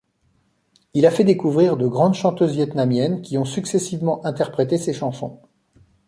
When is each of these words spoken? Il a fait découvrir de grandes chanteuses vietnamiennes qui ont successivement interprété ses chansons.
Il 0.95 1.05
a 1.05 1.11
fait 1.11 1.23
découvrir 1.23 1.77
de 1.77 1.85
grandes 1.85 2.15
chanteuses 2.15 2.55
vietnamiennes 2.55 3.21
qui 3.21 3.37
ont 3.37 3.45
successivement 3.45 4.25
interprété 4.25 4.79
ses 4.79 4.93
chansons. 4.93 5.39